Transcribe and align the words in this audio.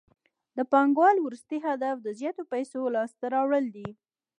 د 0.57 0.59
پانګوال 0.71 1.17
وروستی 1.21 1.57
هدف 1.67 1.95
د 2.01 2.07
زیاتو 2.19 2.41
پیسو 2.51 2.79
لاسته 2.95 3.25
راوړل 3.35 3.65
دي 3.75 3.89